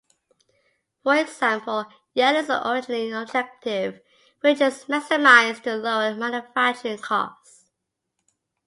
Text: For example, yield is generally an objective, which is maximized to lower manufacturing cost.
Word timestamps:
For 1.03 1.13
example, 1.15 1.85
yield 2.15 2.35
is 2.35 2.47
generally 2.47 3.11
an 3.11 3.17
objective, 3.21 3.99
which 4.39 4.59
is 4.59 4.85
maximized 4.85 5.61
to 5.61 5.75
lower 5.75 6.15
manufacturing 6.15 6.97
cost. 6.97 7.67